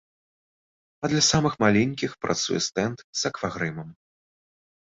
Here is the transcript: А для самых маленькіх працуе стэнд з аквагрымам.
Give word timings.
А 1.03 1.09
для 1.11 1.19
самых 1.31 1.53
маленькіх 1.63 2.11
працуе 2.27 2.59
стэнд 2.69 2.97
з 3.21 3.33
аквагрымам. 3.33 3.89